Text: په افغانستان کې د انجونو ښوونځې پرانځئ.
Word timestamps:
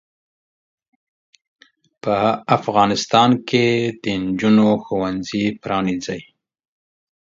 په 2.03 2.15
افغانستان 2.57 3.29
کې 3.49 3.65
د 4.01 4.03
انجونو 4.17 4.67
ښوونځې 4.83 5.45
پرانځئ. 5.61 6.21